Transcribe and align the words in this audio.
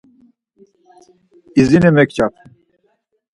izini 1.61 1.89
mepçap. 1.95 2.33